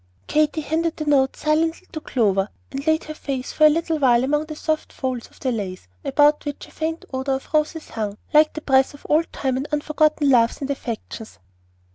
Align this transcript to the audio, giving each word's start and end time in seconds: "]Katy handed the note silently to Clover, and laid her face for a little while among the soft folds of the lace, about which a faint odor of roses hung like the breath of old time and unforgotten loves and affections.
"]Katy 0.27 0.61
handed 0.61 0.97
the 0.97 1.05
note 1.05 1.35
silently 1.35 1.85
to 1.91 2.01
Clover, 2.01 2.49
and 2.71 2.87
laid 2.87 3.03
her 3.03 3.13
face 3.13 3.51
for 3.53 3.67
a 3.67 3.69
little 3.69 3.99
while 3.99 4.23
among 4.23 4.45
the 4.47 4.55
soft 4.55 4.91
folds 4.91 5.27
of 5.29 5.39
the 5.39 5.51
lace, 5.51 5.87
about 6.03 6.43
which 6.43 6.67
a 6.67 6.71
faint 6.71 7.05
odor 7.13 7.33
of 7.33 7.49
roses 7.53 7.89
hung 7.91 8.17
like 8.33 8.53
the 8.53 8.61
breath 8.61 8.95
of 8.95 9.05
old 9.07 9.31
time 9.31 9.57
and 9.57 9.67
unforgotten 9.71 10.27
loves 10.27 10.59
and 10.59 10.71
affections. 10.71 11.37